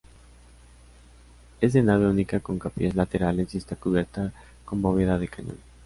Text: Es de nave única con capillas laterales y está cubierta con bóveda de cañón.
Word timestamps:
Es 1.61 1.73
de 1.73 1.83
nave 1.83 2.07
única 2.09 2.39
con 2.39 2.57
capillas 2.57 2.95
laterales 2.95 3.53
y 3.53 3.59
está 3.59 3.75
cubierta 3.75 4.33
con 4.65 4.81
bóveda 4.81 5.19
de 5.19 5.27
cañón. 5.27 5.57